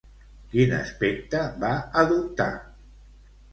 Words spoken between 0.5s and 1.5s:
Quin aspecte